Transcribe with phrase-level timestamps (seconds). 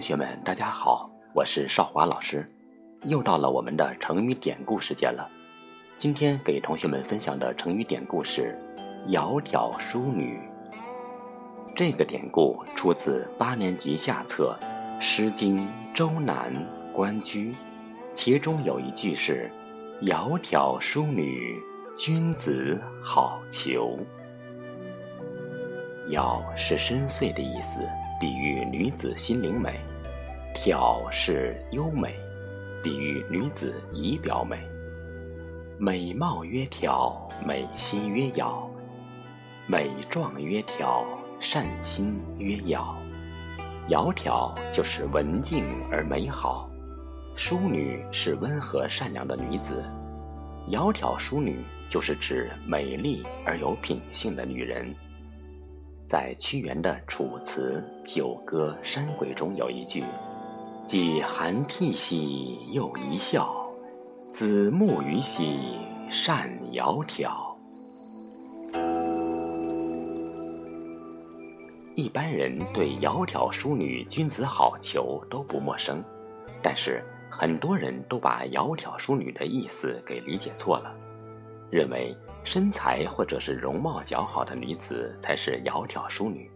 [0.00, 2.50] 同学们，大家好，我是少华老师，
[3.04, 5.28] 又到了我们的成语典故时间了。
[5.98, 8.58] 今天给同学们分享的成语典故是
[9.08, 10.40] “窈窕淑女”。
[11.76, 14.58] 这个典故出自八年级下册
[15.02, 15.58] 《诗经·
[15.92, 16.50] 周南·
[16.94, 17.52] 关雎》，
[18.14, 19.50] 其中有一句是
[20.00, 21.60] “窈窕淑女，
[21.94, 23.98] 君子好逑”。
[26.08, 27.86] 窈是深邃的意思。
[28.18, 29.80] 比喻女子心灵美，
[30.54, 32.14] 窕是优美，
[32.82, 34.58] 比喻女子仪表美。
[35.78, 38.68] 美貌曰窕，美心曰窈；
[39.66, 41.06] 美状曰窕，
[41.40, 42.94] 善心曰窈。
[43.88, 46.68] 窈窕就是文静而美好，
[47.36, 49.82] 淑女是温和善良的女子。
[50.68, 54.94] 窈窕淑女就是指美丽而有品性的女人。
[56.06, 57.82] 在屈原的《楚辞·
[58.14, 60.04] 九歌·山鬼》中有一句
[60.90, 63.54] ：“既含涕兮又一笑，
[64.32, 65.78] 子慕予兮
[66.10, 67.30] 善窈窕。”
[71.94, 76.02] 一般人对“窈窕淑女，君子好逑”都不陌生，
[76.60, 80.92] 但是很多人都把“窈窕淑女”的意思给理解错了。
[81.70, 86.50] 认为身材或者是容貌姣好的女子才是窈窕淑女，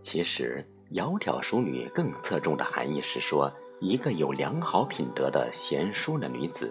[0.00, 6.70] 其实窈窕淑女更侧重的含义是说一个有良好品德的贤淑的女子，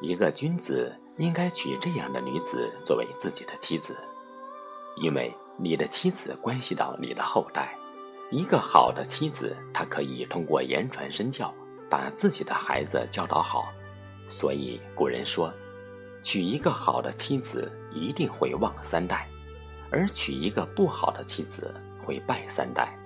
[0.00, 3.96] 一个君子应该娶这样的女子作为自己的妻子，
[4.96, 7.76] 因为你的妻子关系到你的后代，
[8.30, 11.52] 一个好的妻子她可以通过言传身教
[11.90, 13.66] 把自己的孩子教导好，
[14.28, 15.52] 所以古人说。
[16.22, 19.28] 娶一个好的妻子一定会旺三代，
[19.90, 22.98] 而娶一个不好的妻子会败三代。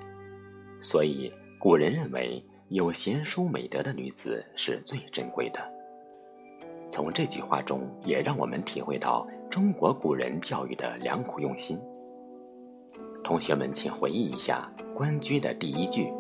[0.80, 5.60] 所以古人认为有贤淑美德的女子是最珍贵的。
[6.90, 11.78] 从这句话中也让我们体会到中国古人教育的良苦用心。
[13.22, 16.12] 同学们，请回忆一下《关雎》的第一句：“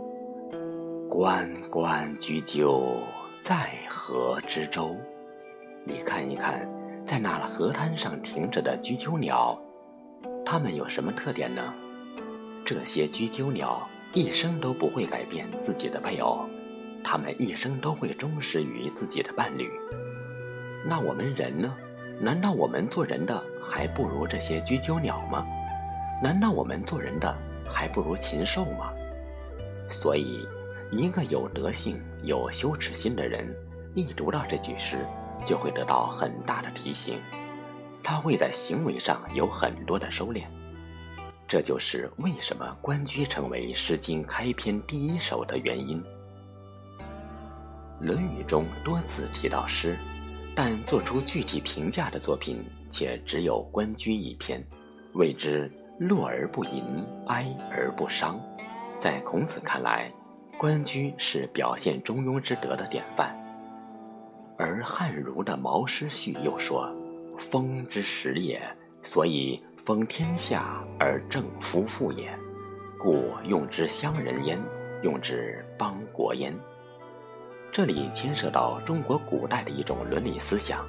[1.08, 3.00] 关关雎鸠，
[3.42, 4.96] 在河之洲。”
[5.84, 6.68] 你看一看。
[7.04, 9.58] 在那河滩上停着的雎鸠鸟，
[10.44, 11.72] 它们有什么特点呢？
[12.66, 16.48] 这些雎鸠鸟一生都不会改变自己的配偶，
[17.04, 19.70] 他们一生都会忠实于自己的伴侣。
[20.84, 21.74] 那我们人呢？
[22.20, 25.46] 难道我们做人的还不如这些雎鸠鸟吗？
[26.22, 28.92] 难道我们做人的还不如禽兽吗？
[29.88, 30.46] 所以，
[30.90, 33.46] 一个有德性、有羞耻心的人，
[33.94, 34.98] 一读到这句诗。
[35.46, 37.20] 就会得到很大的提醒，
[38.02, 40.42] 他会在行为上有很多的收敛。
[41.48, 45.98] 这就是为什么《关雎》成为《诗经》开篇第一首的原因。
[47.98, 49.98] 《论语》中多次提到诗，
[50.54, 54.62] 但做出具体评价的作品却只有《关雎》一篇，
[55.14, 56.84] 谓之“乐而不淫，
[57.28, 58.38] 哀而不伤”。
[59.00, 60.12] 在孔子看来，
[60.58, 63.34] 《关雎》是表现中庸之德的典范。
[64.58, 66.94] 而汉儒的《毛诗序》又说
[67.40, 68.60] ：“风之实也，
[69.02, 72.28] 所以封天下而正夫妇也，
[72.98, 74.60] 故用之乡人焉，
[75.02, 76.54] 用之邦国焉。”
[77.72, 80.86] 这里牵涉到中国古代的一种伦理思想。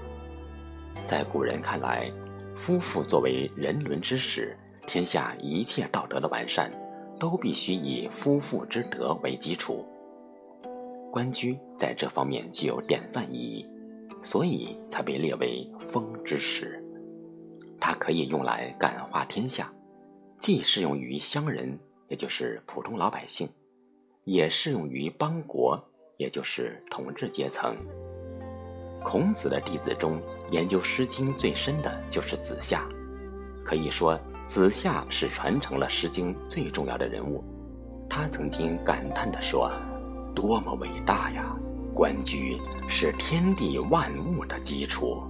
[1.05, 2.11] 在古人看来，
[2.57, 4.53] 夫妇作为人伦之始，
[4.85, 6.69] 天下一切道德的完善，
[7.17, 9.87] 都必须以夫妇之德为基础。
[11.09, 13.65] 关雎在这方面具有典范意义，
[14.21, 16.83] 所以才被列为风之始。
[17.79, 19.71] 它可以用来感化天下，
[20.39, 23.49] 既适用于乡人，也就是普通老百姓，
[24.23, 25.81] 也适用于邦国，
[26.17, 27.75] 也就是统治阶层。
[29.03, 32.87] 孔子的弟子中，研究《诗经》最深的就是子夏，
[33.63, 37.43] 可以说子夏是传承了《诗经》最重要的人物。
[38.09, 39.71] 他曾经感叹地说。
[40.35, 41.53] 多么伟大呀！
[41.93, 45.21] 关雎是天地万物的基础。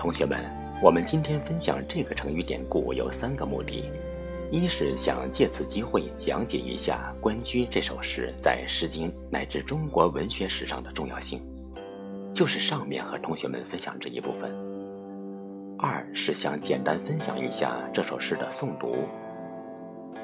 [0.00, 0.42] 同学们，
[0.82, 3.84] 我们今天分享这个成语典故有三个目的：
[4.50, 11.42] 一是想借此机会讲解一下《关雎》这首诗在《诗经》乃至中国文学史上的重要性，
[12.32, 14.50] 就是上面和同学们分享这一部分。
[15.78, 19.04] 二是想简单分享一下这首诗的诵读。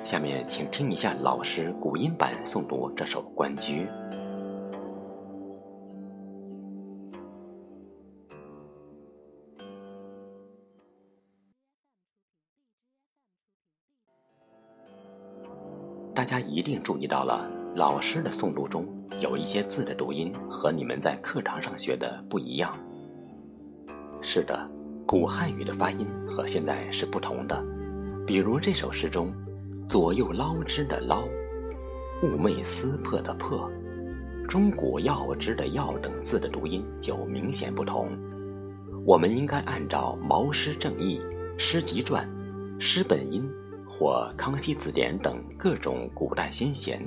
[0.02, 3.87] 下面请听一下老师古音版诵读这首《关雎》。
[16.38, 18.86] 家一定注意到了，老师的诵读中
[19.20, 22.76] 有一些字的读音和你们在课堂上学的不一样。
[24.20, 24.68] 是的，
[25.06, 27.64] 古汉语的发音和现在是不同的。
[28.26, 29.32] 比如这首诗中
[29.88, 31.22] ，“左右捞之”的“捞
[32.22, 33.70] ”，“寤寐思破”的“破
[34.46, 38.10] ”，“钟鼓要之”的“要”等字的读音就明显不同。
[39.06, 41.18] 我们应该按照《毛诗正义》
[41.58, 42.28] 《诗集传》
[42.80, 43.48] 《诗本音》
[43.98, 47.00] 或《康熙字典》等各种古代先贤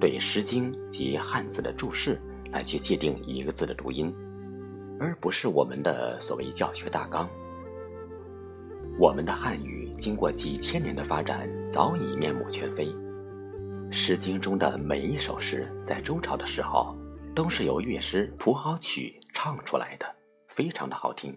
[0.00, 2.20] 对《诗经》及汉字的注释
[2.52, 4.12] 来去界定一个字的读音，
[5.00, 7.28] 而不是我们的所谓教学大纲。
[8.98, 12.86] 我们的汉语经过几千年的发展，早已面目全非。
[13.92, 16.96] 《诗经》中的每一首诗，在周朝的时候，
[17.34, 20.06] 都是由乐师谱好曲唱出来的，
[20.48, 21.36] 非常的好听。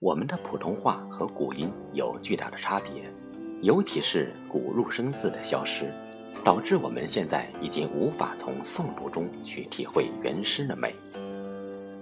[0.00, 3.08] 我们的普通话和古音有巨大的差别，
[3.62, 5.84] 尤其是古入声字的消失，
[6.42, 10.92] 导致我们现在已经无法从诵读中去体会原诗的美。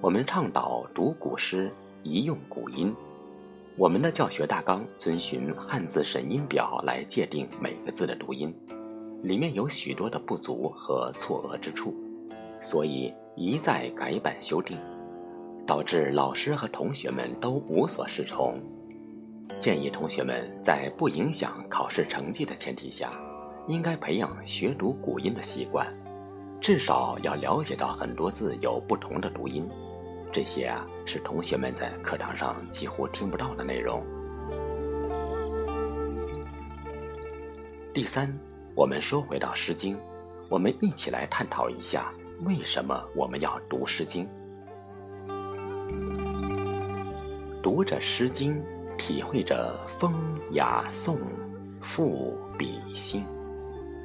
[0.01, 1.71] 我们倡导读古诗
[2.03, 2.95] 宜用古音，
[3.77, 8.55] 我们的教学大纲遵循汉字审音表来界定每个字的读音，
[9.23, 11.95] 里面有许多的不足和错讹之处，
[12.62, 14.79] 所以一再改版修订。
[15.67, 18.59] 导致老师和同学们都无所适从。
[19.58, 23.11] 建议同学们在不影响考试成绩的前提下，
[23.67, 25.87] 应该培养学读古音的习惯，
[26.61, 29.69] 至少要了解到很多字有不同的读音。
[30.32, 34.02] 这些啊，是同学们在课堂上几乎听不到的内容。
[37.93, 38.32] 第三，
[38.76, 39.97] 我们说回到《诗经》，
[40.49, 42.12] 我们一起来探讨一下
[42.44, 44.25] 为什么我们要读《诗经》。
[47.61, 48.55] 读着《诗经》，
[49.00, 50.14] 体会着风
[50.52, 51.17] 雅颂、
[51.81, 53.25] 赋比兴，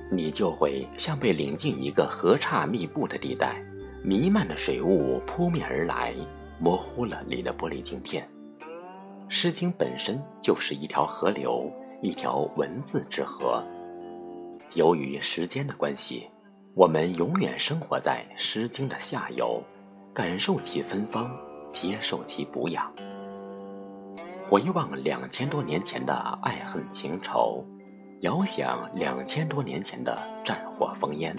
[0.09, 3.61] 你就会像被领进一个河岔密布的地带，
[4.01, 6.15] 弥漫的水雾扑面而来，
[6.59, 8.25] 模糊了你的玻璃镜片。
[9.27, 11.69] 《诗经》本身就是一条河流，
[12.01, 13.61] 一条文字之河。
[14.75, 16.29] 由于时间的关系，
[16.73, 19.61] 我们永远生活在《诗经》的下游，
[20.13, 21.29] 感受其芬芳，
[21.69, 22.89] 接受其补养。
[24.47, 26.13] 回望两千多年前的
[26.43, 27.65] 爱恨情仇，
[28.19, 31.35] 遥想两千多年前的战火烽烟，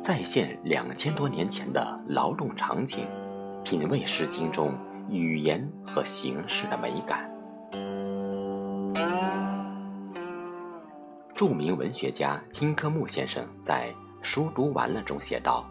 [0.00, 3.04] 再现两千多年前的劳动场景，
[3.64, 4.72] 品味《诗经》中
[5.10, 7.28] 语言和形式的美感。
[11.34, 13.92] 著名文学家金科木先生在
[14.22, 15.68] 《书读完了》中写道：“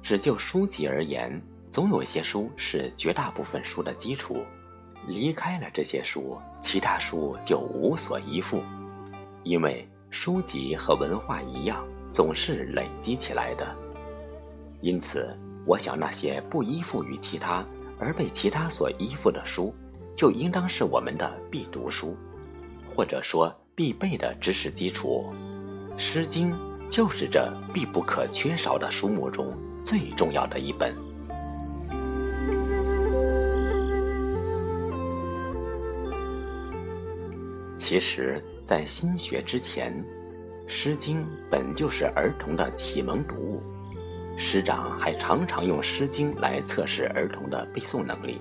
[0.00, 1.42] 只就书籍而言，
[1.72, 4.44] 总有些书是绝大部分书的基础。”
[5.06, 8.62] 离开了这些书，其他书就无所依附，
[9.42, 13.66] 因为书籍和文化一样，总是累积起来的。
[14.80, 17.64] 因此，我想那些不依附于其他
[17.98, 19.74] 而被其他所依附的书，
[20.16, 22.16] 就应当是我们的必读书，
[22.94, 25.32] 或者说必备的知识基础。
[25.98, 26.52] 《诗经》
[26.88, 29.52] 就是这必不可缺少的书目中
[29.84, 30.94] 最重要的一本。
[37.92, 40.02] 其实，在心学之前，
[40.66, 41.20] 《诗经》
[41.50, 43.62] 本就是儿童的启蒙读物。
[44.34, 48.40] 师长还常常用《诗经》来测试儿童的背诵能力。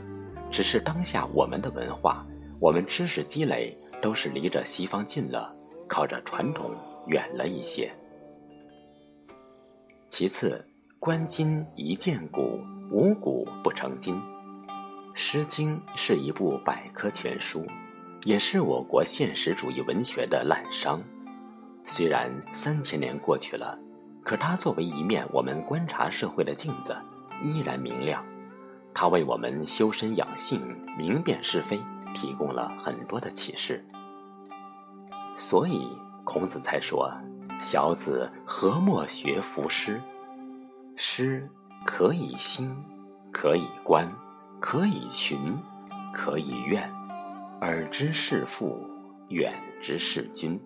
[0.50, 2.26] 只是当下我们的文化，
[2.62, 5.54] 我们知识积累都是离着西方近了，
[5.86, 6.72] 靠着传统
[7.08, 7.92] 远了一些。
[10.08, 10.66] 其次，
[10.98, 12.58] 观今宜鉴古，
[12.90, 14.16] 无古不成今。
[15.14, 17.68] 《诗经》是一部百科全书。
[18.24, 21.00] 也是我国现实主义文学的滥觞。
[21.88, 23.78] 虽然三千年过去了，
[24.24, 26.96] 可它作为一面我们观察社会的镜子，
[27.44, 28.24] 依然明亮。
[28.94, 30.62] 它为我们修身养性、
[30.98, 31.82] 明辨是非
[32.14, 33.84] 提供了很多的启示。
[35.38, 35.88] 所以
[36.24, 37.12] 孔子才说
[37.62, 40.00] ：“小子何莫学夫诗？
[40.96, 41.50] 诗
[41.84, 42.76] 可以兴，
[43.32, 44.08] 可以观，
[44.60, 45.58] 可以群，
[46.14, 46.88] 可以怨。”
[47.62, 48.76] 耳之是父，
[49.30, 49.54] 远
[49.84, 50.60] 之是君，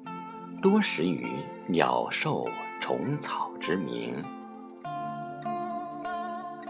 [0.62, 1.28] 多识于
[1.68, 2.48] 鸟兽
[2.80, 4.24] 虫草之名。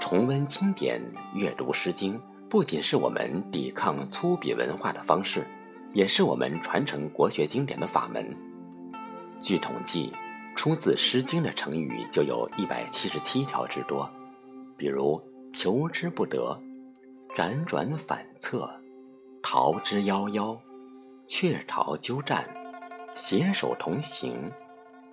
[0.01, 0.99] 重温经典，
[1.35, 2.17] 阅读《诗经》，
[2.49, 5.45] 不仅是我们抵抗粗鄙文化的方式，
[5.93, 8.35] 也是我们传承国学经典的法门。
[9.43, 10.11] 据统计，
[10.55, 14.09] 出自《诗经》的成语就有一百七十七条之多，
[14.75, 15.21] 比如
[15.53, 16.59] “求之不得
[17.37, 18.67] ”“辗转反侧”。
[19.47, 20.57] 逃之夭夭，
[21.27, 22.43] 雀巢鸠占，
[23.13, 24.33] 携手同行，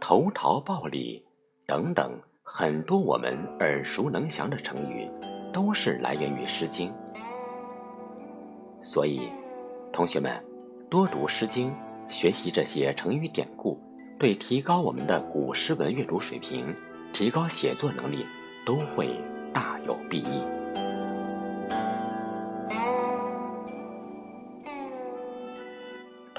[0.00, 1.22] 投桃报李
[1.66, 5.06] 等等很多我们耳熟能详的成语，
[5.52, 6.90] 都是来源于《诗经》。
[8.80, 9.28] 所以，
[9.92, 10.42] 同学们
[10.88, 11.70] 多读《诗经》，
[12.08, 13.78] 学习这些成语典故，
[14.18, 16.74] 对提高我们的古诗文阅读水平、
[17.12, 18.24] 提高写作能力，
[18.64, 19.20] 都会
[19.52, 20.61] 大有裨益。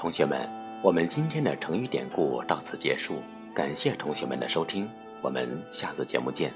[0.04, 0.46] 同学们，
[0.82, 3.22] 我们今天的成语典故到此结束，
[3.54, 4.86] 感谢同学们的收听，
[5.22, 6.52] 我们下次节目见。